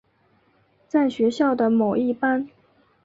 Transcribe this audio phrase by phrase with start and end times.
[0.87, 2.49] 在学校的某一班。